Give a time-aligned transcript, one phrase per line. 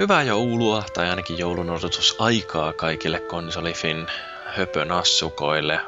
[0.00, 4.06] Hyvää joulua, tai ainakin joulun odotusaikaa kaikille konsolifin
[4.46, 5.80] höpönassukoille.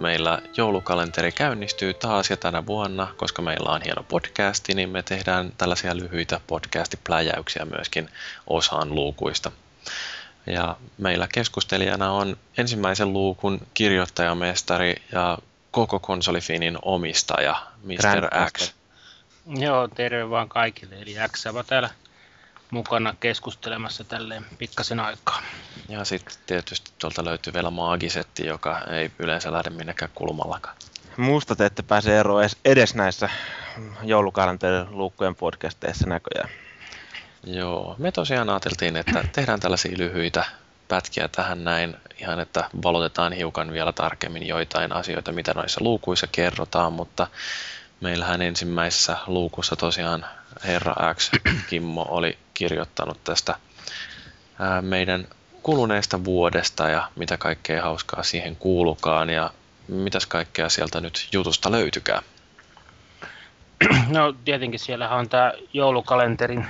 [0.00, 5.52] Meillä joulukalenteri käynnistyy taas ja tänä vuonna, koska meillä on hieno podcasti, niin me tehdään
[5.58, 8.08] tällaisia lyhyitä podcastipläjäyksiä myöskin
[8.46, 9.50] osaan luukuista.
[10.46, 15.38] Ja meillä keskustelijana on ensimmäisen luukun kirjoittajamestari ja
[15.70, 18.50] koko konsolifinin omistaja, Mr.
[18.58, 18.72] X.
[19.46, 20.94] Joo, terve vaan kaikille.
[20.94, 21.90] Eli X täällä
[22.70, 25.42] mukana keskustelemassa tälleen pikkasen aikaa.
[25.88, 30.76] Ja sitten tietysti tuolta löytyy vielä maagisetti, joka ei yleensä lähde minnekään kulmallakaan.
[31.16, 33.28] Muusta te ette pääse eroon edes näissä
[34.02, 36.50] joulukalenterin luukkujen podcasteissa näköjään.
[37.44, 40.44] Joo, me tosiaan ajateltiin, että tehdään tällaisia lyhyitä
[40.88, 46.92] pätkiä tähän näin, ihan että valotetaan hiukan vielä tarkemmin joitain asioita, mitä noissa luukuissa kerrotaan,
[46.92, 47.26] mutta
[48.00, 50.26] meillähän ensimmäisessä luukussa tosiaan
[50.64, 51.30] Herra X,
[51.68, 53.54] Kimmo, oli kirjoittanut tästä
[54.80, 55.28] meidän
[55.62, 59.50] kuluneesta vuodesta ja mitä kaikkea hauskaa siihen kuulukaan ja
[59.88, 62.22] mitäs kaikkea sieltä nyt jutusta löytykää?
[64.08, 66.66] No tietenkin siellä on tämä joulukalenterin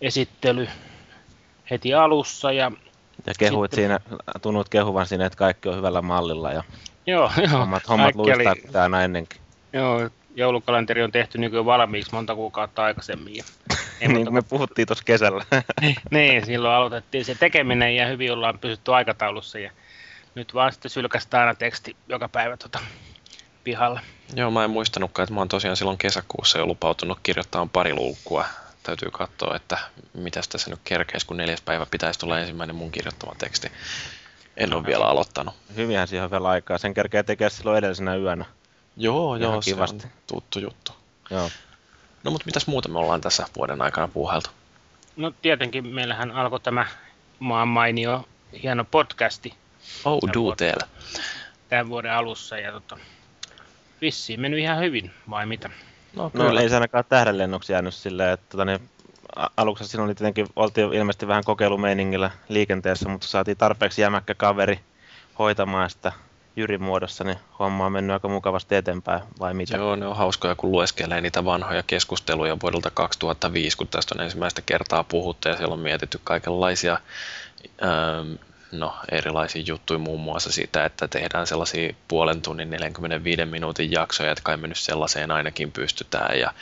[0.00, 0.68] esittely
[1.70, 2.52] heti alussa.
[2.52, 2.72] Ja,
[3.26, 4.00] ja kehuit sitten...
[4.00, 6.62] siinä, tunnut kehuvan siinä, että kaikki on hyvällä mallilla ja
[7.06, 8.54] joo, joo, hommat, hommat luistaa
[8.86, 9.04] oli...
[9.04, 9.40] ennenkin.
[9.72, 13.44] Joo, joulukalenteri on tehty nykyään valmiiksi monta kuukautta aikaisemmin.
[14.02, 15.44] Ja niin kuin me puhuttiin tuossa kesällä.
[16.10, 19.58] niin, silloin aloitettiin se tekeminen ja hyvin ollaan pysytty aikataulussa.
[19.58, 19.70] Ja
[20.34, 22.78] nyt vaan sitten sylkästään aina teksti joka päivä tota
[23.64, 24.00] pihalle.
[24.34, 28.44] Joo, mä en muistanutkaan, että mä oon tosiaan silloin kesäkuussa jo lupautunut kirjoittamaan pari luukkua.
[28.82, 29.78] Täytyy katsoa, että
[30.14, 33.72] mitä tässä nyt kerkeisi, kun neljäs päivä pitäisi tulla ensimmäinen mun kirjoittama teksti.
[34.56, 35.54] En ole vielä aloittanut.
[35.76, 36.78] Hyvinhän siihen on vielä aikaa.
[36.78, 38.44] Sen kerkee tekee silloin edellisenä yönä.
[38.96, 40.00] Joo, Ihan joo, kivasti.
[40.00, 40.92] se on tuttu juttu.
[41.30, 41.50] Joo.
[42.24, 44.50] No mutta mitäs muuta me ollaan tässä vuoden aikana puuhailtu?
[45.16, 46.86] No tietenkin meillähän alkoi tämä
[47.38, 48.28] maan mainio
[48.62, 49.54] hieno podcasti.
[50.04, 50.78] Oh, do tell.
[51.68, 52.98] Tämän vuoden alussa ja tota,
[54.00, 55.68] vissiin mennyt ihan hyvin, vai mitä?
[56.16, 56.52] No, no kyllä.
[56.52, 58.88] no ei se ainakaan tähdenlennoksi jäänyt silleen, että tota, niin,
[59.56, 64.80] aluksi siinä oli tietenkin, oltiin ilmeisesti vähän kokeilumeiningillä liikenteessä, mutta saatiin tarpeeksi jämäkkä kaveri
[65.38, 66.12] hoitamaan sitä
[66.56, 69.76] Jyrin muodossa, niin homma on mennyt aika mukavasti eteenpäin, vai mitä?
[69.76, 74.62] Joo, ne on hauskoja, kun lueskelee niitä vanhoja keskusteluja vuodelta 2005, kun tästä on ensimmäistä
[74.62, 76.98] kertaa puhuttu, ja siellä on mietitty kaikenlaisia
[77.82, 78.32] ähm,
[78.72, 84.42] no, erilaisia juttuja, muun muassa sitä, että tehdään sellaisia puolen tunnin 45 minuutin jaksoja, että
[84.44, 86.40] kai me nyt sellaiseen ainakin pystytään.
[86.40, 86.52] Ja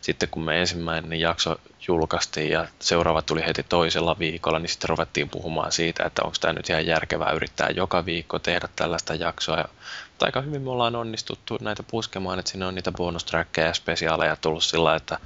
[0.00, 5.28] sitten kun me ensimmäinen jakso julkaistiin ja seuraava tuli heti toisella viikolla, niin sitten ruvettiin
[5.28, 9.58] puhumaan siitä, että onko tämä nyt ihan järkevää yrittää joka viikko tehdä tällaista jaksoa.
[9.58, 9.68] Ja,
[10.08, 14.36] mutta aika hyvin me ollaan onnistuttu näitä puskemaan, että sinne on niitä bonustrackeja ja spesiaaleja
[14.36, 15.18] tullut sillä, että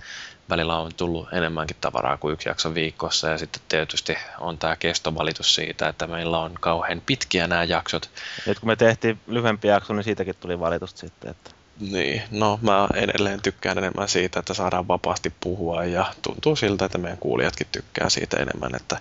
[0.50, 5.54] välillä on tullut enemmänkin tavaraa kuin yksi jakso viikossa ja sitten tietysti on tämä kestovalitus
[5.54, 8.10] siitä, että meillä on kauhean pitkiä nämä jaksot.
[8.46, 11.30] Nyt kun me tehtiin lyhyempi jakso, niin siitäkin tuli valitusta sitten.
[11.30, 11.50] Että...
[11.80, 16.98] Niin, no mä edelleen tykkään enemmän siitä, että saadaan vapaasti puhua ja tuntuu siltä, että
[16.98, 18.98] meidän kuulijatkin tykkää siitä enemmän, että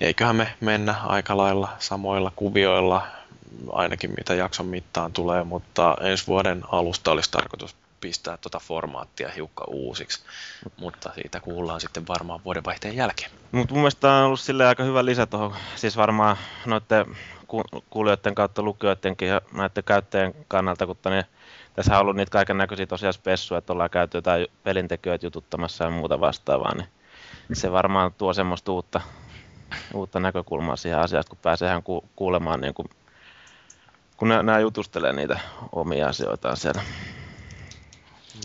[0.00, 3.06] eiköhän me mennä aika lailla samoilla kuvioilla,
[3.72, 9.64] ainakin mitä jakson mittaan tulee, mutta ensi vuoden alusta olisi tarkoitus pistää tuota formaattia hiukka
[9.68, 10.24] uusiksi,
[10.76, 13.30] mutta siitä kuullaan sitten varmaan vuodenvaihteen jälkeen.
[13.52, 17.06] Mutta mun mielestä on ollut sille aika hyvä lisä tuohon, siis varmaan noiden
[17.90, 21.24] kuulijoiden kautta lukijoidenkin ja näiden käyttäjien kannalta, kun niin
[21.74, 25.90] tässä on ollut niitä kaiken näköisiä tosiaan spessuja, että ollaan käyty jotain pelintekijöitä jututtamassa ja
[25.90, 26.88] muuta vastaavaa, niin
[27.52, 29.00] se varmaan tuo semmoista uutta,
[29.94, 32.88] uutta näkökulmaa siihen asiaan, kun pääsee ku, kuulemaan, niin kuin,
[34.16, 35.40] kun nämä jutustelee niitä
[35.72, 36.82] omia asioitaan siellä.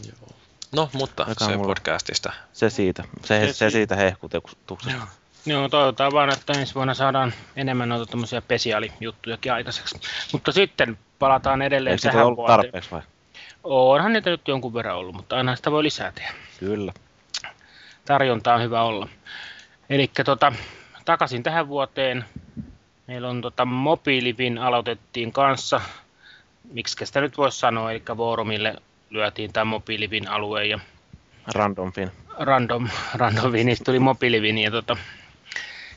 [0.08, 0.30] Joo.
[0.76, 1.68] No, mutta Aika se mulla...
[1.68, 2.34] podcastista.
[2.54, 4.92] Se siitä, se, se, se siitä hehkutuksesta.
[4.92, 5.02] Joo.
[5.46, 10.00] Joo, toivotaan vaan, että ensi vuonna saadaan enemmän noita tämmöisiä spesiaalijuttujakin aikaiseksi.
[10.32, 13.02] Mutta sitten palataan edelleen Eikö tähän ollut tarpeeksi vai?
[13.64, 16.34] Onhan niitä nyt jonkun verran ollut, mutta aina sitä voi lisää tehdä.
[16.60, 16.94] Kyllä.
[18.06, 19.08] Tarjonta on hyvä olla.
[19.90, 20.54] Eli tota,
[21.06, 22.26] takaisin tähän vuoteen.
[23.08, 25.82] Meillä on tota, mobiilivin aloitettiin kanssa.
[26.72, 28.76] Miksi sitä nyt voisi sanoa, eli Vorumille
[29.10, 30.80] lyötiin tämä mobiilivin alue ja
[31.56, 32.12] Randomfin.
[32.40, 34.98] Random, randomvinista tuli mobiilivin ja, tota,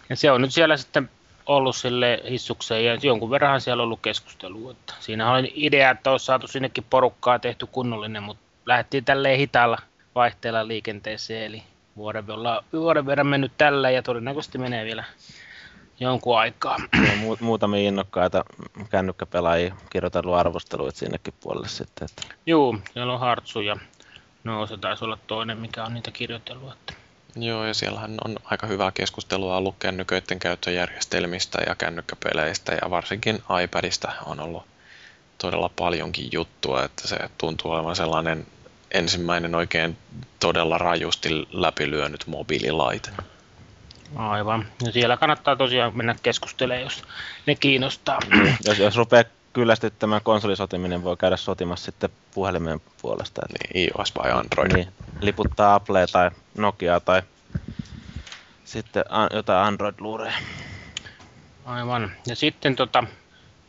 [0.08, 1.10] ja se on nyt siellä sitten
[1.46, 4.72] ollut sille hissukseen ja jonkun verran siellä on ollut keskustelua.
[4.72, 9.78] Että siinä oli idea, että olisi saatu sinnekin porukkaa tehty kunnollinen, mutta lähdettiin tälleen hitaalla
[10.14, 11.62] vaihteella liikenteeseen, eli
[11.96, 12.24] vuoden,
[12.72, 15.04] vuoden verran mennyt tällä ja todennäköisesti menee vielä
[16.02, 16.76] jonkun aikaa.
[16.92, 18.44] Ja muutamia innokkaita
[18.90, 22.08] kännykkäpelaajia kirjoitellut arvosteluita sinnekin puolelle sitten.
[22.10, 22.34] Että...
[22.46, 23.76] Joo, siellä on Hartsu ja
[24.44, 26.72] no se taisi olla toinen, mikä on niitä kirjoitellut.
[26.72, 26.94] Että...
[27.36, 34.12] Joo, ja siellähän on aika hyvää keskustelua ollut kännyköiden käyttöjärjestelmistä ja kännykkäpeleistä, ja varsinkin iPadista
[34.26, 34.64] on ollut
[35.38, 38.46] todella paljonkin juttua, että se tuntuu olevan sellainen
[38.90, 39.96] ensimmäinen oikein
[40.40, 43.10] todella rajusti läpilyönyt mobiililaite.
[44.16, 44.66] Aivan.
[44.84, 47.02] Ja siellä kannattaa tosiaan mennä keskustelemaan, jos
[47.46, 48.18] ne kiinnostaa.
[48.66, 53.42] jos, jos rupeaa kyllästyttämään konsolisotiminen, voi käydä sotimassa sitten puhelimen puolesta.
[53.44, 54.72] Että, niin, iOS vai Android.
[54.74, 54.88] Niin,
[55.20, 57.22] liputtaa Apple tai Nokia tai
[58.64, 59.04] sitten
[59.34, 60.34] jotain Android-luureja.
[61.64, 62.12] Aivan.
[62.26, 63.04] Ja sitten tota,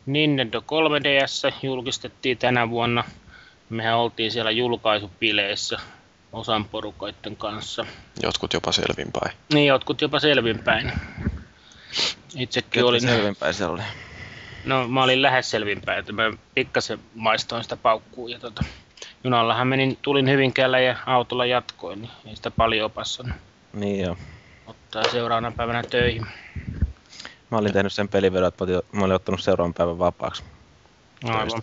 [0.06, 3.04] Nintendo 3DS julkistettiin tänä vuonna.
[3.70, 5.78] Mehän oltiin siellä julkaisupileissä
[6.34, 7.86] osan porukoiden kanssa.
[8.22, 9.36] Jotkut jopa selvinpäin.
[9.52, 10.92] Niin, jotkut jopa selvinpäin.
[12.36, 13.00] Itsekin Ketkä olin...
[13.00, 13.82] selvinpäin siellä oli?
[14.64, 16.22] No mä olin lähes selvinpäin, että mä
[16.54, 18.64] pikkasen maistoin sitä paukkuu ja tota,
[19.24, 23.36] junallahan menin, tulin Hyvinkäällä ja autolla jatkoin, niin ei sitä paljon opassannut.
[23.72, 24.16] Niin joo.
[24.66, 26.26] Ottaa seuraavana päivänä töihin.
[27.50, 30.42] Mä olin tehnyt sen pelivedon, että mä olin ottanut seuraavan päivän vapaaksi.
[31.24, 31.62] Aivan.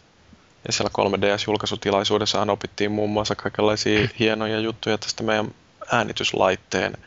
[0.67, 5.53] Ja siellä 3DS-julkaisutilaisuudessahan opittiin muun muassa kaikenlaisia hienoja juttuja tästä meidän
[5.91, 6.97] äänityslaitteen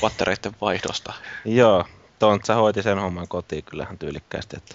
[0.00, 1.12] pattereiden vaihdosta.
[1.44, 1.84] Joo,
[2.18, 4.56] Tontsa hoiti sen homman kotiin kyllähän tyylikkäästi.
[4.56, 4.74] Että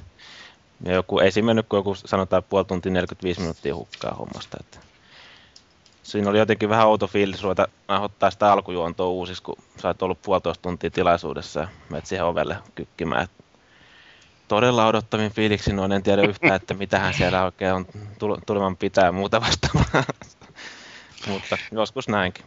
[0.85, 4.57] ja joku, ei siinä mennyt kuin joku sanotaan puoli tuntia 45 minuuttia hukkaa hommasta.
[4.59, 4.79] Että
[6.03, 10.21] siinä oli jotenkin vähän outo fiilis ruveta ottaa sitä alkujuontoa uusiksi, kun sä oot ollut
[10.21, 13.23] puolitoista tuntia tilaisuudessa ja menet siihen ovelle kykkimään.
[13.23, 13.44] Et
[14.47, 17.85] todella odottamin fiiliksi noin, en tiedä yhtään, että mitähän siellä oikein on
[18.45, 20.03] tulevan pitää muuta vastaavaa.
[21.27, 22.45] Mutta joskus näinkin.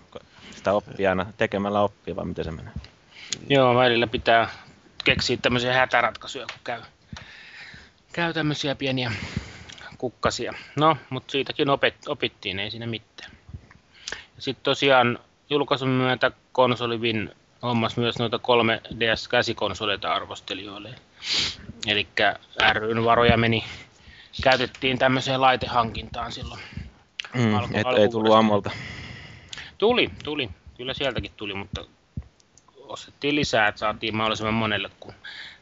[0.51, 2.73] Sitä oppii aina tekemällä oppia, vai miten se menee?
[3.49, 4.49] Joo, välillä pitää
[5.05, 6.83] keksiä tämmöisiä hätäratkaisuja, kun käy,
[8.13, 9.13] käy tämmöisiä pieniä
[9.99, 10.55] kukkasia.
[10.77, 13.31] No, mutta siitäkin opet, opittiin, ei siinä mitään.
[14.39, 15.19] Sitten tosiaan
[15.51, 17.31] julkaisun myötä konsolivin
[17.63, 20.95] hommas myös noita 3DS-käsikonsoleita arvostelijoille.
[21.87, 22.09] Eli
[22.73, 23.65] ryn varoja meni,
[24.43, 26.61] käytettiin tämmöiseen laitehankintaan silloin.
[27.35, 28.71] Mm, alku, et, ei tullut ammolta.
[29.79, 30.51] Tuli, tuli.
[30.77, 31.85] Kyllä sieltäkin tuli, mutta
[32.77, 35.15] ostettiin lisää, että saatiin mahdollisimman monelle, kun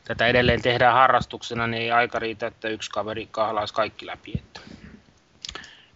[0.05, 4.33] tätä edelleen tehdään harrastuksena, niin ei aika riitä, että yksi kaveri kahlaisi kaikki läpi.
[4.39, 4.61] Että.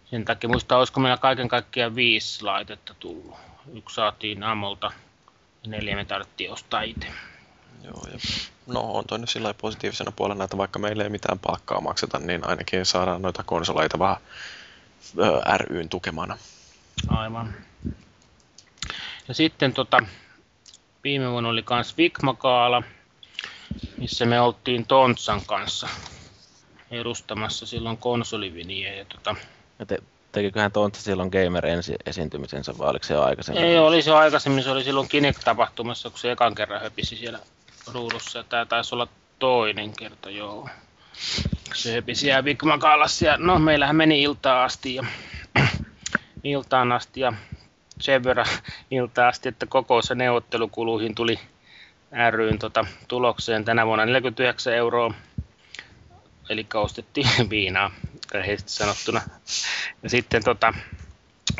[0.05, 3.35] Sen takia muista, olisiko meillä kaiken kaikkiaan viisi laitetta tullut.
[3.73, 4.91] Yksi saatiin Amolta
[5.63, 7.07] ja neljä me tarvittiin ostaa itse.
[7.83, 8.19] Joo, ja
[8.73, 12.47] no on toi nyt sillä positiivisena puolena, että vaikka meille ei mitään palkkaa makseta, niin
[12.47, 16.37] ainakin saadaan noita konsoleita vähän ryn tukemana.
[17.07, 17.53] Aivan.
[19.27, 20.03] Ja sitten tota,
[21.03, 22.83] viime vuonna oli myös Vikmakaala,
[23.97, 25.89] missä me oltiin Tontsan kanssa
[26.91, 28.93] edustamassa silloin konsoliviniä.
[28.93, 29.35] Ja tota,
[29.79, 29.97] ja te,
[30.31, 33.63] tekiköhän Tontsa silloin Gamer ensi esiintymisensä, vai oliko se jo aikaisemmin?
[33.63, 37.39] Ei, oli se aikaisemmin, se oli silloin Kinect-tapahtumassa, kun se ekan kerran höpisi siellä
[37.87, 38.43] ruudussa.
[38.43, 39.07] Tämä taisi olla
[39.39, 40.69] toinen kerta, joo.
[41.73, 45.03] Se höpisi siellä Vikmakaalassa, ja no meillähän meni iltaan asti, ja
[46.43, 47.33] iltaan asti, ja
[47.99, 48.45] sen verran
[48.91, 51.39] iltaan asti, että kokoussa neuvottelukuluihin tuli
[52.31, 55.13] ryn tota, tulokseen tänä vuonna 49 euroa.
[56.49, 57.91] Eli ostettiin viinaa,
[58.31, 59.21] rehellisesti sanottuna.
[60.03, 60.73] Ja sitten tota,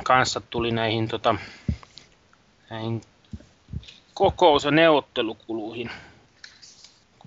[0.03, 1.35] kanssa tuli näihin, tota,
[2.69, 3.01] näihin
[4.13, 5.91] kokous- ja neuvottelukuluihin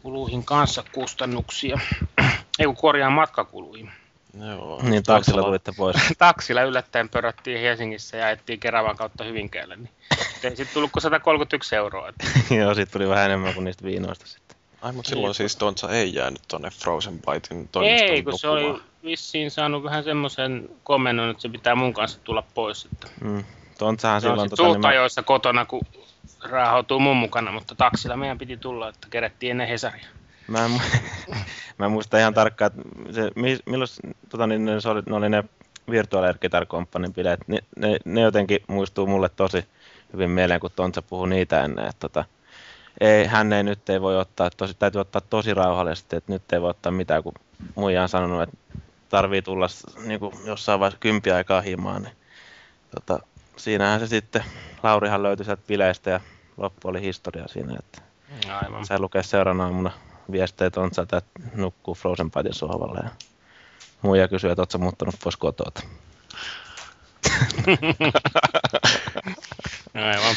[0.05, 1.81] kuluihin kanssa kustannuksia.
[2.59, 3.91] Ei kun korjaan matkakuluihin.
[4.49, 5.97] Joo, niin taksilla tulitte pois.
[6.19, 9.77] taksilla yllättäen pörrättiin Helsingissä ja ajettiin Keravan kautta Hyvinkäälle.
[9.77, 9.91] Niin
[10.43, 12.13] sitten tullut 131 euroa.
[12.61, 14.57] Joo, sitten tuli vähän enemmän kuin niistä viinoista sitten.
[14.83, 15.35] Ai, mutta silloin niin.
[15.35, 20.05] siis Tontsa ei jäänyt tonne Frozen Bitein toimiston Ei, kun se oli vissiin saanut vähän
[20.05, 22.89] semmoisen komennon, että se pitää mun kanssa tulla pois.
[22.93, 23.45] Että mm.
[23.79, 24.51] Tontsahan se silloin...
[24.51, 25.23] Se tota, niin mä...
[25.23, 25.81] kotona, kun
[26.43, 30.07] raahautuu mun mukana, mutta taksilla meidän piti tulla, että kerättiin ennen Hesaria.
[30.49, 30.71] Mä en,
[31.79, 33.31] mä en muista ihan tarkkaan, että se,
[33.67, 33.89] milloin
[34.29, 35.45] tota, niin ne, oli, ne oli ne
[35.91, 39.65] Virtual Air Guitar Companyn bileet, ne, ne, ne, jotenkin muistuu mulle tosi
[40.13, 42.25] hyvin mieleen, kun Tontsa puhui niitä ennen, että tota,
[43.01, 46.63] ei, hän ei nyt ei voi ottaa, tosi, täytyy ottaa tosi rauhallisesti, että nyt ei
[46.63, 47.33] voi ottaa mitään, kun
[47.75, 48.57] muija on sanonut, että
[49.09, 49.67] tarvii tulla
[50.07, 52.17] niin kuin jossain vaiheessa kympi aikaa himaan, niin
[52.95, 54.45] tota, siinähän se sitten,
[54.83, 56.21] Laurihan löytyi sieltä bileistä ja
[56.57, 58.03] loppu oli historia siinä, että
[58.49, 58.87] Aivan.
[58.87, 59.91] sai lukea seuraavana aamuna
[60.33, 63.11] viestejä Tontsalta, että nukkuu Frozen Bytein sohvalle ja
[64.03, 65.73] muija kysyy, että ootko muuttanut pois kotoa.
[69.95, 70.35] Aivan.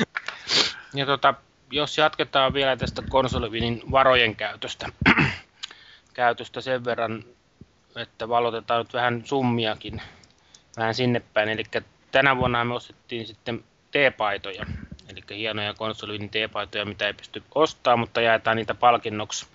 [0.93, 1.33] Ja tota,
[1.71, 4.89] jos jatketaan vielä tästä konsolivinin varojen käytöstä,
[6.13, 7.23] käytöstä sen verran,
[7.95, 10.01] että valotetaan nyt vähän summiakin
[10.77, 11.49] vähän sinne päin.
[11.49, 11.63] Eli
[12.11, 14.65] tänä vuonna me ostettiin sitten T-paitoja,
[15.09, 19.47] eli hienoja konsolin teepaitoja, mitä ei pysty ostamaan, mutta jaetaan niitä palkinnoksi.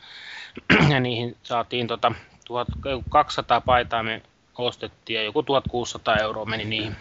[0.89, 2.13] ja niihin saatiin tota
[2.47, 4.23] 1200 paitaa me
[4.59, 6.97] ostettiin ja joku 1600 euroa meni niihin,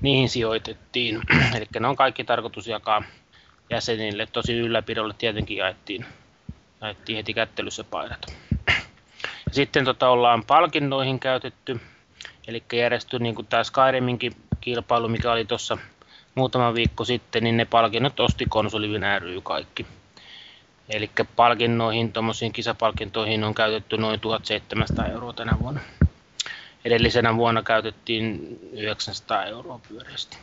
[0.00, 1.20] niihin sijoitettiin.
[1.56, 3.02] Eli ne on kaikki tarkoitus jakaa
[3.70, 4.26] jäsenille.
[4.26, 6.06] Tosi ylläpidolle tietenkin jaettiin,
[6.80, 8.26] jaettiin heti kättelyssä paidat.
[9.46, 11.80] Ja sitten tota ollaan palkinnoihin käytetty,
[12.46, 15.78] eli järjestyi niin kuin tämä Skyriminkin kilpailu, mikä oli tuossa
[16.34, 19.86] muutama viikko sitten, niin ne palkinnot osti konsolivin ry kaikki.
[20.88, 25.80] Eli palkinnoihin, tuommoisiin kisapalkintoihin on käytetty noin 1700 euroa tänä vuonna.
[26.84, 30.38] Edellisenä vuonna käytettiin 900 euroa pyöreästi.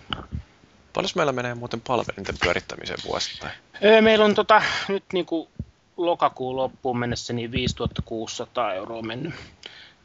[0.93, 3.53] Paljon meillä menee muuten palvelinten pyörittämiseen vuosittain?
[4.01, 5.49] Meillä on tota, nyt niin kuin
[5.97, 9.33] lokakuun loppuun mennessä niin 5600 euroa mennyt.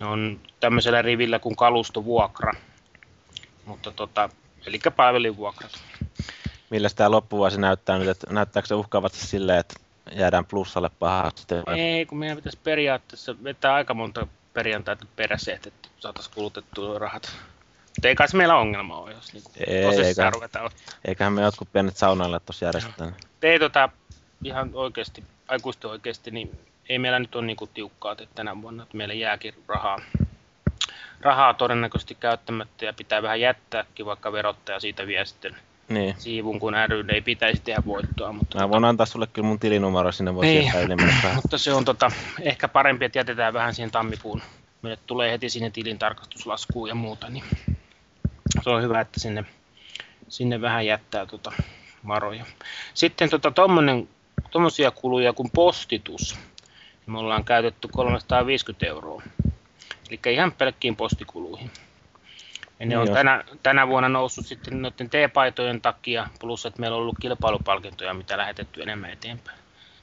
[0.00, 2.52] Ne on tämmöisellä rivillä kuin kalustovuokra,
[3.66, 4.28] mutta tota,
[4.66, 5.72] eli palvelinvuokrat.
[6.70, 9.74] Millä tämä loppuvuosi näyttää nyt, että näyttääkö se uhkaavasti silleen, että
[10.12, 11.54] jäädään plussalle pahasti?
[11.76, 17.36] Ei, kun meidän pitäisi periaatteessa vetää aika monta perjantaita perässä, että saataisiin kulutettua rahat.
[17.88, 20.94] Mutta ei kai se meillä ongelma ole, jos niinku ei, tosissaan ruvetaan ottaa.
[21.04, 23.16] Eiköhän me jotkut pienet saunaille tuossa järjestetään.
[23.42, 23.88] Ei tota,
[24.44, 28.96] ihan oikeasti, aikuisten oikeasti, niin ei meillä nyt ole niinku tiukkaa että tänä vuonna, että
[28.96, 29.98] meillä jääkin rahaa,
[31.20, 35.56] rahaa todennäköisesti käyttämättä ja pitää vähän jättääkin, vaikka verottaja siitä vie sitten
[35.88, 36.14] niin.
[36.18, 38.32] siivun, kun ry ei pitäisi tehdä voittoa.
[38.32, 38.88] Mutta Mä voin tota...
[38.88, 40.72] antaa sulle kyllä mun tilinumero, sinne voi niin.
[41.36, 44.42] mutta se on tota, ehkä parempi, että jätetään vähän siihen tammikuun.
[44.82, 47.44] Meille tulee heti sinne tilin tarkastuslaskuun ja muuta, niin
[48.62, 49.44] se on hyvä, että sinne,
[50.28, 51.52] sinne vähän jättää tota
[52.06, 52.44] varoja.
[52.94, 53.52] Sitten tota,
[54.50, 56.38] tuommoisia kuluja kuin postitus.
[57.06, 59.22] Me ollaan käytetty 350 euroa.
[60.08, 61.70] Eli ihan pelkkiin postikuluihin.
[62.80, 67.02] Ja ne on tänä, tänä vuonna noussut sitten noiden T-paitojen takia, plus että meillä on
[67.02, 69.58] ollut kilpailupalkintoja, mitä lähetetty enemmän eteenpäin.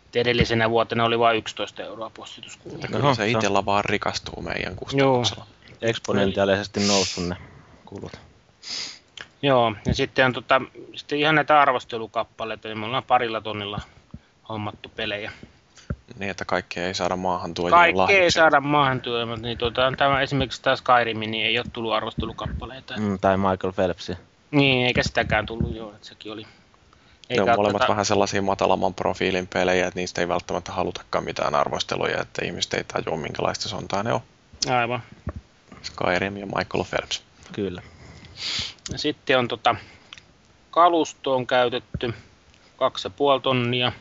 [0.08, 2.88] Et edellisenä vuotena oli vain 11 euroa postituskuluja.
[2.88, 5.46] Kyllä se itsellä vaan rikastuu meidän kustannuksella.
[5.46, 5.78] Joo.
[5.82, 7.36] Eksponentiaalisesti noussut ne
[7.86, 8.20] kulut.
[9.42, 10.62] Joo, ja sitten on tota,
[10.96, 13.82] sitten ihan näitä arvostelukappaleita, niin me ollaan parilla tonnilla
[14.50, 15.32] hommattu pelejä.
[16.20, 19.94] Niin, että kaikki ei saada maahan tuoda Kaikki ei saada maahan tuoda, mutta niin, tuota,
[19.98, 22.94] tämä, esimerkiksi tämä Skyrim, niin ei ole tullut arvostelukappaleita.
[22.98, 24.18] Mm, tai Michael Phelpsi.
[24.52, 26.46] Niin, eikä sitäkään tullut, joo, että sekin oli.
[27.30, 27.92] Eikä ne on molemmat tota...
[27.92, 32.84] vähän sellaisia matalamman profiilin pelejä, että niistä ei välttämättä halutakaan mitään arvosteluja, että ihmiset ei
[32.84, 34.22] tajua minkälaista sontaa ne on.
[34.70, 35.04] Aivan.
[35.82, 37.24] Skyrim ja Michael Phelps.
[37.52, 37.82] Kyllä.
[38.92, 39.76] Ja sitten on tota,
[40.72, 43.92] kalustoon käytetty 2,5 tonnia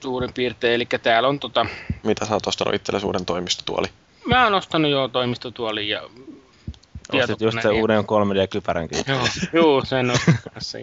[0.00, 1.66] suurin piirtein, eli täällä on tota...
[2.02, 3.86] Mitä sä oot ostanut itsellesi uuden toimistotuoli?
[4.26, 6.02] Mä oon ostanut jo toimistotuoli ja
[7.12, 9.04] Ostit just sen uuden 3D-kypäränkin.
[9.06, 10.16] Joo, joo sen on
[10.54, 10.78] tässä.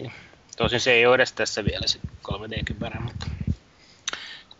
[0.56, 1.98] Tosin se ei ole edes tässä vielä se
[2.28, 3.26] 3D-kypärä, mutta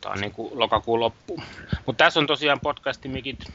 [0.01, 1.43] tämä on niin kuin lokakuun loppu.
[1.87, 3.53] Mutta tässä on tosiaan podcastimikit,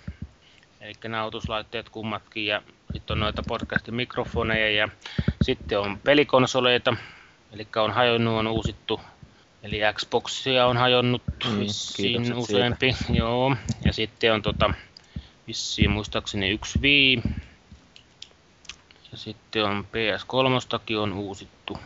[0.81, 2.61] eli nautuslaitteet kummatkin ja
[2.93, 4.89] sitten on noita podcastin mikrofoneja ja
[5.41, 6.95] sitten on pelikonsoleita,
[7.53, 9.01] eli on hajonnut, on uusittu
[9.63, 13.13] Eli Xboxia on hajonnut mm, vissiin useampi, siitä.
[13.19, 13.55] joo.
[13.85, 14.73] Ja sitten on tota,
[15.47, 17.23] vissiin muistaakseni yksi Wii.
[19.11, 21.77] Ja sitten on PS3 on uusittu.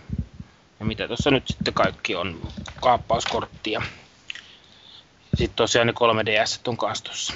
[0.80, 2.48] Ja mitä tuossa nyt sitten kaikki on
[2.82, 3.82] kaappauskorttia.
[5.36, 7.34] Sitten tosiaan ne 3DS on kanssa tuossa.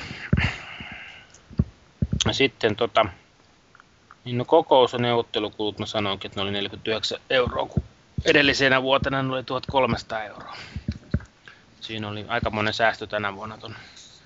[2.26, 3.06] Ja sitten tota,
[4.26, 7.84] niin no kokous- ja neuvottelukulut mä sanoinkin, että ne oli 49 euroa, kun
[8.26, 10.58] edellisenä vuotena oli 1300 euroa.
[11.82, 13.76] Siinä oli aika monen säästö tänä vuonna tuon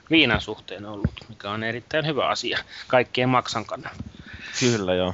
[0.10, 4.04] viinan suhteen ollut, mikä on erittäin hyvä asia kaikkien maksan kannalta.
[4.60, 5.14] Kyllä joo.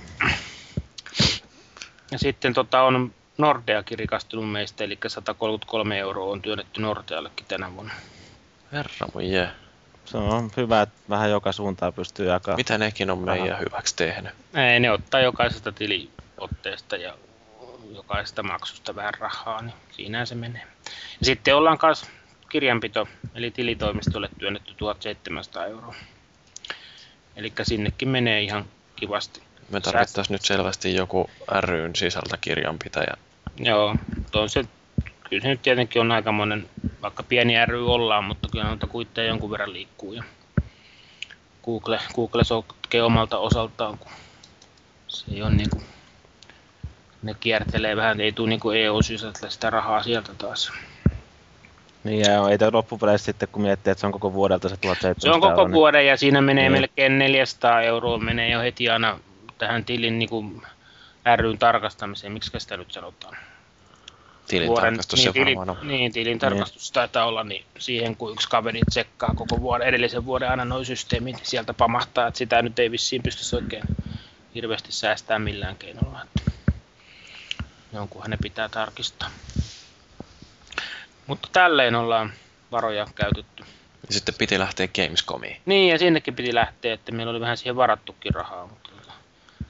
[2.12, 7.94] Ja sitten tota on Nordeakin rikastunut meistä, eli 133 euroa on työnnetty Nordeallekin tänä vuonna.
[8.72, 9.56] Herra voi jää.
[10.06, 12.60] Se on hyvä, että vähän joka suuntaan pystyy jakamaan.
[12.60, 14.32] Mitä nekin on meidän hyväksi tehnyt?
[14.54, 17.14] Ei, ne ottaa jokaisesta tiliotteesta ja
[17.96, 20.68] jokaisesta maksusta vähän rahaa, niin siinä se menee.
[21.20, 22.06] Ja sitten ollaan myös
[22.50, 25.96] kirjanpito, eli tilitoimistolle työnnetty 1700 euroa.
[27.36, 29.42] Eli sinnekin menee ihan kivasti.
[29.70, 31.30] Me tarvittaisiin nyt selvästi joku
[31.60, 33.14] ryn sisältä kirjanpitäjä.
[33.60, 33.96] Joo,
[34.34, 34.64] on se,
[35.30, 36.70] kyllä se nyt tietenkin on aika monen,
[37.02, 40.14] vaikka pieni ry ollaan, mutta kyllä noita kuitteja jonkun verran liikkuu.
[40.14, 40.24] Ja
[41.66, 44.12] Google, Google sotkee omalta osaltaan, kun
[45.08, 45.84] se ei ole niin kuin
[47.24, 50.72] ne kiertelee vähän, ei tule niin EU-sisältä sitä rahaa sieltä taas.
[52.04, 55.32] Niin ja ei tämä loppupeleissä sitten, kun miettii, että se on koko vuodelta se 1700
[55.32, 56.72] Se on koko euroa, vuoden ja siinä menee niin.
[56.72, 59.20] melkein 400 euroa, menee jo heti aina
[59.58, 60.62] tähän tilin niin kuin
[61.36, 63.38] ryn tarkastamiseen, miksi sitä nyt sanotaan?
[64.48, 65.88] Tilintarkastus niin, se tili, varmaan on.
[65.88, 70.66] niin, tilintarkastus taitaa olla, niin siihen kun yksi kaveri tsekkaa koko vuoden, edellisen vuoden aina
[70.66, 73.84] noin systeemit, niin sieltä pamahtaa, että sitä nyt ei vissiin pysty oikein
[74.56, 76.22] hirveästi säästää millään keinolla.
[76.24, 76.51] Että
[77.94, 79.30] jonkunhan ne pitää tarkistaa.
[81.28, 82.34] Mutta tälleen ollaan
[82.72, 83.64] varoja käytetty.
[84.08, 85.58] Ja sitten piti lähteä Gamescomiin.
[85.66, 88.90] Niin, ja sinnekin piti lähteä, että meillä oli vähän siihen varattukin rahaa, mutta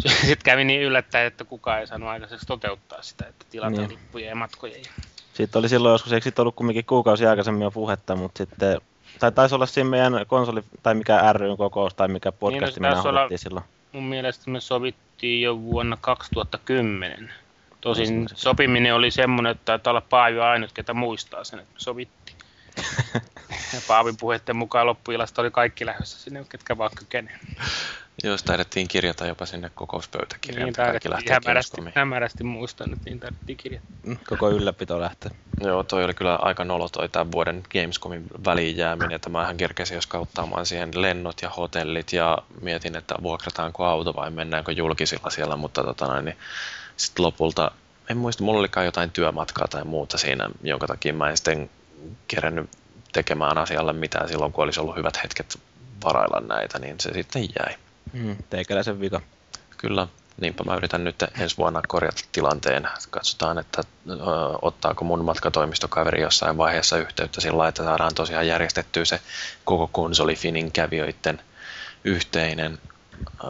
[0.09, 3.89] sitten kävi niin yllättäen, että kukaan ei saanut aikaiseksi toteuttaa sitä, että tilata Niin.
[3.89, 4.77] lippuja ja matkoja.
[4.77, 4.89] Ja...
[5.33, 8.81] Sitten oli silloin joskus, eikö siitä ollut kumminkin kuukausi aikaisemmin jo puhetta, mutta sitten,
[9.19, 12.95] tai taisi olla siinä meidän konsoli, tai mikä ryn kokous, tai mikä podcasti Niin, no
[12.95, 13.65] se me olla- silloin.
[13.91, 17.33] Mun mielestä me sovittiin jo vuonna 2010.
[17.81, 22.37] Tosin sopiminen oli semmoinen, että taitaa olla Paavi ainut, ketä muistaa sen, että me sovittiin.
[23.73, 27.39] ja Paavin puheiden mukaan loppuilasta oli kaikki lähdössä sinne, ketkä vaan kykenee.
[28.23, 33.57] Jos taidettiin kirjata jopa sinne kokouspöytäkirjaan, Niin kaikki lähtee hämärästi, hämärästi muistan, että niin tarvittiin
[33.57, 34.15] kirjoittaa.
[34.29, 35.31] Koko ylläpito lähtee.
[35.61, 39.95] Joo, toi oli kyllä aika nolo toi tämän vuoden Gamescomin väliin jääminen, että mähän kerkesin
[39.95, 45.55] jos kauttaamaan siihen lennot ja hotellit ja mietin, että vuokrataanko auto vai mennäänkö julkisilla siellä,
[45.55, 46.37] mutta tota noin, niin
[47.05, 47.71] sitten lopulta,
[48.09, 51.69] en muista, mulla olikaan jotain työmatkaa tai muuta siinä, jonka takia mä en sitten
[52.27, 52.69] kerännyt
[53.13, 55.59] tekemään asialle mitään silloin, kun olisi ollut hyvät hetket
[56.03, 57.75] varailla näitä, niin se sitten jäi.
[58.13, 59.21] Mm, teikäläisen vika.
[59.77, 60.07] Kyllä,
[60.41, 62.87] niinpä mä yritän nyt ensi vuonna korjata tilanteen.
[63.09, 64.13] Katsotaan, että ö,
[64.61, 69.19] ottaako mun matkatoimistokaveri jossain vaiheessa yhteyttä sillä että saadaan tosiaan järjestettyä se
[69.65, 71.41] koko konsolifinin kävijöiden
[72.03, 72.77] yhteinen
[73.25, 73.47] ö,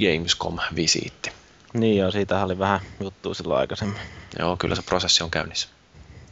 [0.00, 1.32] Gamescom-visiitti.
[1.74, 4.00] Niin joo, siitä oli vähän juttua silloin aikaisemmin.
[4.38, 5.68] Joo, kyllä se prosessi on käynnissä.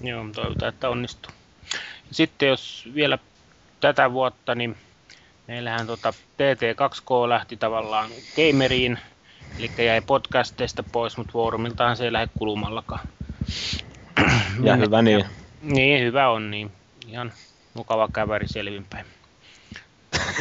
[0.01, 1.33] Joo, toivotaan, että onnistuu.
[2.11, 3.19] Sitten jos vielä
[3.81, 4.77] tätä vuotta, niin
[5.49, 8.99] meillähän tota TT2K lähti tavallaan gameriin,
[9.59, 13.01] eli jäi podcasteista pois, mutta foorumiltahan se ei lähde kulumallakaan.
[14.63, 15.25] Ja hyvä niin.
[15.63, 16.73] Niin, hyvä on, niin
[17.09, 17.33] ihan
[17.75, 19.07] mukava käväri selvinpäin.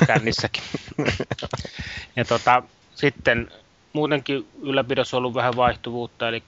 [0.07, 0.63] Kännissäkin.
[2.15, 2.63] ja tota,
[2.95, 3.51] sitten
[3.93, 6.43] muutenkin ylläpidossa on ollut vähän vaihtuvuutta, eli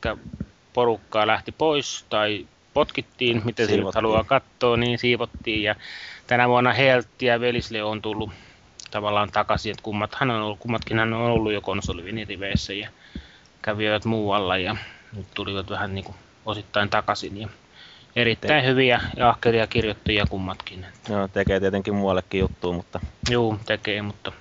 [0.73, 5.63] porukkaa lähti pois tai potkittiin, miten se nyt haluaa katsoa, niin siivottiin.
[5.63, 5.75] Ja
[6.27, 8.29] tänä vuonna Heltti ja Velisle on tullut
[8.91, 12.89] tavallaan takaisin, että kummathan on ollut, kummatkin hän on ollut jo konsoliviniriveissä ja
[13.61, 14.75] kävivät muualla ja
[15.15, 17.37] nyt tulivat vähän niin kuin osittain takaisin.
[17.37, 17.47] Ja
[18.15, 20.85] erittäin hyviä ja ahkeria kirjoittajia kummatkin.
[21.09, 24.31] Joo, tekee tietenkin muuallekin juttua, mutta Juu, tekee, mutta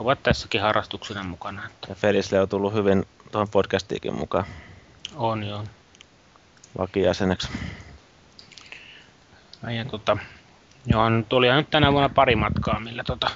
[0.00, 1.62] ovat tässäkin harrastuksena mukana.
[1.88, 4.44] Ja Felisle on tullut hyvin tuohon podcastiinkin mukaan
[5.16, 5.64] on joo.
[6.78, 7.48] vakijäseneksi.
[9.76, 10.16] Ja tota,
[10.86, 13.30] joo, nyt oli nyt tänä vuonna pari matkaa, millä tota,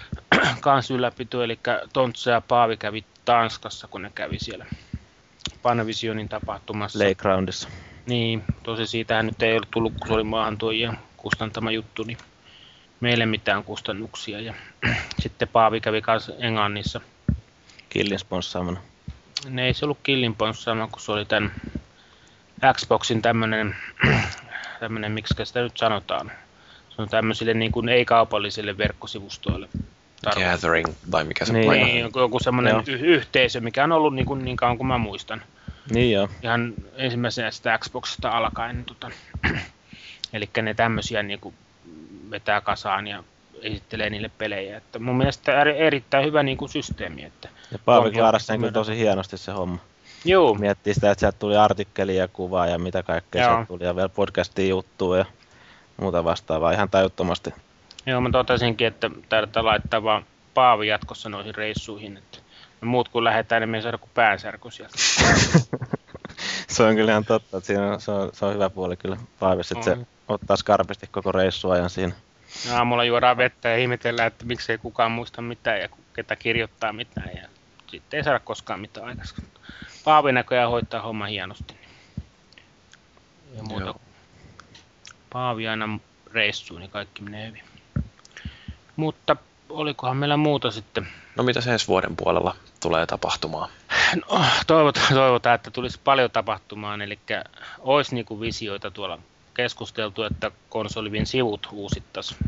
[0.60, 1.58] kans ylläpito, eli
[1.92, 4.66] Tontsa ja Paavi kävi Tanskassa, kun ne kävi siellä
[5.62, 6.98] Panavisionin tapahtumassa.
[6.98, 7.68] Playgroundissa.
[8.06, 12.18] Niin, tosi siitähän nyt ei ollut tullut, kun se oli maahantuojien kustantama juttu, niin
[13.02, 14.40] meille mitään kustannuksia.
[14.40, 14.54] Ja
[15.22, 17.00] sitten Paavi kävi kanssa Englannissa.
[17.88, 18.80] Killin sponssaamana.
[19.48, 20.36] Ne ei se ollut Killin
[20.92, 21.52] kun se oli tämän
[22.72, 23.76] Xboxin tämmönen,
[24.80, 26.32] tämmönen miksi sitä nyt sanotaan.
[26.88, 29.68] Se on tämmöisille niin kuin ei-kaupallisille verkkosivustoille.
[30.22, 30.56] tarkoitettu.
[30.56, 31.66] Gathering, vai mikä se Niin.
[31.66, 34.98] paikka Niin, joku, semmoinen y- yhteisö, mikä on ollut niin, kuin, niin kauan kuin mä
[34.98, 35.42] muistan.
[35.90, 36.28] Niin joo.
[36.42, 38.84] Ihan ensimmäisenä sitä Xboxista alkaen.
[38.84, 39.10] Tota,
[40.32, 41.54] eli ne tämmöisiä niin kuin
[42.32, 43.24] vetää kasaan ja
[43.62, 44.76] esittelee niille pelejä.
[44.76, 47.24] Että mun mielestä eri- erittäin hyvä niin kuin systeemi.
[47.24, 48.58] Että, Ja Paavi On, klaarasi sen joo.
[48.60, 49.78] kyllä tosi hienosti se homma.
[50.24, 53.50] juu, Miettii sitä, että sieltä tuli artikkeli ja kuva ja mitä kaikkea Joo.
[53.54, 53.84] sieltä tuli.
[53.84, 55.24] Ja vielä podcastiin juttua ja
[55.96, 57.54] muuta vastaavaa ihan tajuttomasti.
[58.06, 62.16] joo, mä totesinkin, että taidetaan laittaa vaan Paavi jatkossa noihin reissuihin.
[62.16, 62.38] Että
[62.80, 64.94] me muut kun lähdetään, niin me ei saada kuin päänsärky sieltä.
[66.72, 69.16] se on kyllä ihan totta, että siinä on, se, on, se on hyvä puoli kyllä
[69.38, 72.12] Paavissa, että se ottaa skarpisti koko reissuajan siinä.
[72.68, 77.30] Ja Aamulla juodaan vettä ja ihmetellään, että miksei kukaan muista mitään ja ketä kirjoittaa mitään.
[77.36, 77.48] Ja
[77.86, 79.50] sitten ei saada koskaan mitään aikaisemmin.
[80.04, 81.74] Paavi näköjään hoitaa homma hienosti.
[83.56, 83.84] Ja muuta.
[83.84, 84.00] Joo.
[85.32, 85.98] Paavi aina
[86.32, 87.62] reissuun, niin kaikki menee hyvin.
[88.96, 89.36] Mutta
[89.68, 91.08] olikohan meillä muuta sitten?
[91.36, 93.70] No mitä se ensi vuoden puolella tulee tapahtumaan?
[94.16, 97.02] No, toivotaan, toivotaan, että tulisi paljon tapahtumaan.
[97.02, 97.18] Eli
[97.78, 99.18] olisi niinku visioita tuolla
[99.54, 102.40] keskusteltu, että konsolivin sivut uusittaisiin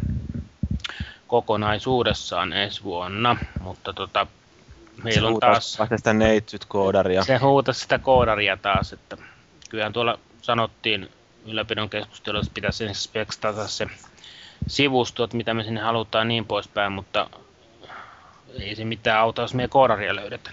[1.27, 4.27] kokonaisuudessaan ensi vuonna, mutta tota,
[5.03, 7.25] meillä on taas, sitä neitsyt koodaria.
[7.25, 9.17] se huutasi sitä koodaria taas, että
[9.71, 11.11] kyllähän tuolla sanottiin
[11.47, 13.87] ylläpidon keskustelussa, että pitäisi ensin spekstata se
[14.67, 17.31] sivusto, että mitä me sinne halutaan niin poispäin, mutta
[18.61, 20.51] ei se mitään auta, jos me koodaria löydetä.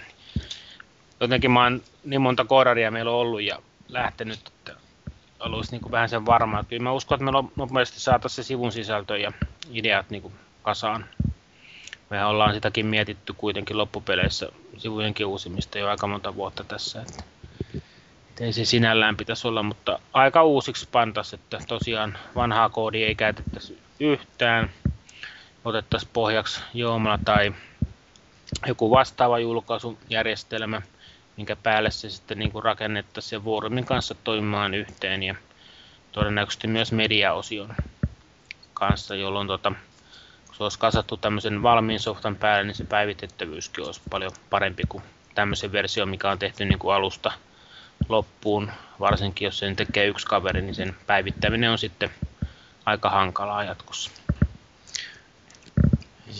[1.22, 3.58] Jotenkin mä oon niin monta koodaria meillä on ollut ja
[3.88, 4.76] lähtenyt, että
[5.40, 6.64] olisi niin kuin vähän sen varmaa.
[6.64, 9.32] Kyllä mä uskon, että me nopeasti saataisiin se sivun sisältö ja
[9.72, 11.06] ideat niin kuin kasaan.
[12.10, 17.02] Me ollaan sitäkin mietitty kuitenkin loppupeleissä sivujenkin uusimista jo aika monta vuotta tässä.
[17.02, 17.22] Että,
[18.28, 23.14] että ei se sinällään pitäisi olla, mutta aika uusiksi pantas, että tosiaan vanhaa koodia ei
[23.14, 24.70] käytettäisi yhtään.
[25.64, 27.54] Otettaisiin pohjaksi Joomla tai
[28.66, 30.82] joku vastaava julkaisujärjestelmä,
[31.36, 35.34] minkä päälle se sitten niin kuin rakennettaisiin sen foorumin kanssa toimimaan yhteen ja
[36.12, 37.74] todennäköisesti myös mediaosion
[38.74, 39.72] kanssa, jolloin tota,
[40.46, 45.04] kun se olisi kasattu tämmöisen valmiin softan päälle, niin se päivitettävyyskin olisi paljon parempi kuin
[45.34, 47.32] tämmöisen versio, mikä on tehty niin kuin alusta
[48.08, 48.72] loppuun.
[49.00, 52.10] Varsinkin jos sen tekee yksi kaveri, niin sen päivittäminen on sitten
[52.86, 54.10] aika hankalaa jatkossa.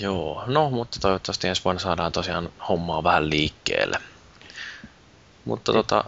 [0.01, 3.99] Joo, no mutta toivottavasti ensi vuonna saadaan tosiaan hommaa vähän liikkeelle.
[5.45, 6.05] Mutta tota,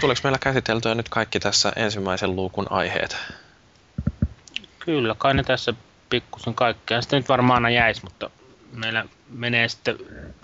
[0.00, 3.16] tuleeko meillä käsiteltyä nyt kaikki tässä ensimmäisen luukun aiheet?
[4.78, 5.74] Kyllä, kai ne tässä
[6.10, 7.00] pikkusen kaikkea.
[7.00, 8.30] Sitten nyt varmaan aina jäisi, mutta
[8.72, 9.98] meillä menee sitten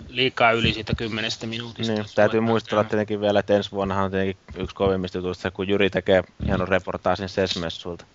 [0.07, 1.93] liikaa yli siitä kymmenestä minuutista.
[1.93, 5.89] Niin, täytyy muistella tietenkin vielä, että ensi vuonna on tietenkin yksi kovimmista jutuista, kun Jyri
[5.89, 8.05] tekee hienon reportaasin SES-messulta.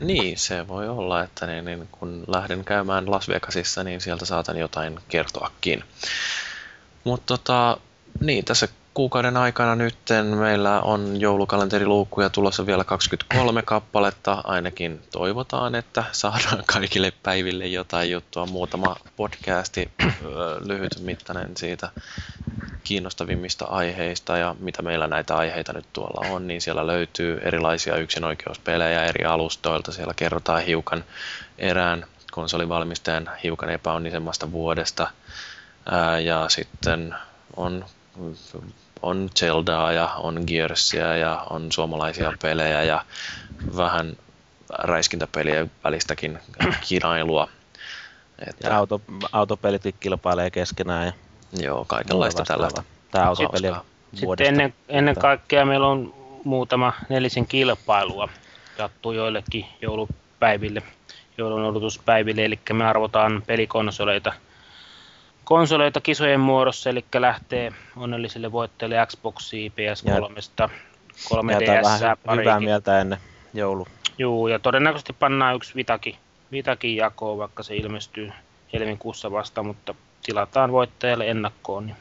[0.00, 4.56] Niin, se voi olla, että niin, niin, kun lähden käymään Las Vegasissa, niin sieltä saatan
[4.56, 5.84] jotain kertoakin.
[7.04, 7.78] Mutta tota,
[8.20, 14.40] niin, tässä kuukauden aikana nytten meillä on joulukalenteriluukkuja tulossa vielä 23 kappaletta.
[14.44, 18.46] Ainakin toivotaan, että saadaan kaikille päiville jotain juttua.
[18.46, 19.90] Muutama podcasti,
[20.64, 21.88] lyhyt mittainen siitä
[22.84, 29.04] kiinnostavimmista aiheista ja mitä meillä näitä aiheita nyt tuolla on, niin siellä löytyy erilaisia yksinoikeuspelejä
[29.04, 29.92] eri alustoilta.
[29.92, 31.04] Siellä kerrotaan hiukan
[31.58, 35.10] erään konsolivalmistajan hiukan epäonnisemmasta vuodesta.
[36.24, 37.14] ja sitten
[37.56, 37.84] on
[39.02, 43.04] on Zeldaa ja on Gearsia ja on suomalaisia pelejä ja
[43.76, 44.16] vähän
[44.78, 46.38] räiskintäpeliä välistäkin
[46.88, 47.48] kinailua.
[48.48, 49.00] Että, ja auto,
[49.32, 51.06] autopelit kilpailee keskenään.
[51.06, 51.12] Ja
[51.62, 52.82] joo, kaikenlaista tällaista.
[53.10, 53.72] Tämä autopeli
[54.14, 58.28] Sitten ennen, ennen kaikkea meillä on muutama nelisen kilpailua
[58.78, 60.82] jattuu joillekin joulupäiville,
[61.38, 64.32] joulun odotuspäiville, eli me arvotaan pelikonsoleita–
[65.48, 70.70] konsoleita kisojen muodossa, eli lähtee onnellisille voittajille Xboxia, PS3,
[71.24, 73.18] 3DS, vähän hyvää mieltä ennen
[73.54, 73.86] joulu.
[74.18, 76.16] Juu, ja todennäköisesti pannaan yksi Vitakin,
[76.52, 78.32] Vitakin jakoon, vaikka se ilmestyy
[78.72, 81.86] helmikuussa vasta, mutta tilataan voittajalle ennakkoon.
[81.86, 81.96] Niin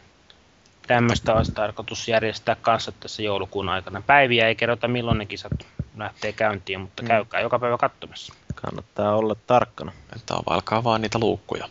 [0.87, 4.01] tämmöistä olisi tarkoitus järjestää kanssa tässä joulukuun aikana.
[4.07, 5.51] Päiviä ei kerrota milloin ne kisat
[5.97, 7.07] lähtee käyntiin, mutta mm.
[7.07, 8.33] käykää joka päivä katsomassa.
[8.55, 9.91] Kannattaa olla tarkkana.
[10.15, 11.69] Että alkaa vaan niitä luukkuja.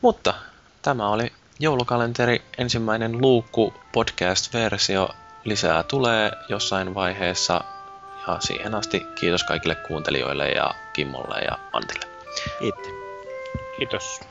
[0.00, 0.34] Mutta
[0.82, 5.08] Tämä oli joulukalenteri ensimmäinen luukku podcast-versio.
[5.44, 7.64] Lisää tulee jossain vaiheessa
[8.26, 12.06] ja siihen asti kiitos kaikille kuuntelijoille ja Kimmolle ja Antille.
[12.58, 12.86] Kiitos.
[13.78, 14.29] Kiitos.